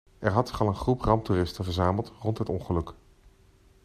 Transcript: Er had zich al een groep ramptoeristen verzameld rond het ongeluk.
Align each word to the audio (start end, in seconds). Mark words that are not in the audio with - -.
Er 0.19 0.31
had 0.31 0.47
zich 0.47 0.61
al 0.61 0.67
een 0.67 0.75
groep 0.75 1.01
ramptoeristen 1.01 1.63
verzameld 1.63 2.11
rond 2.21 2.37
het 2.37 2.49
ongeluk. 2.49 2.93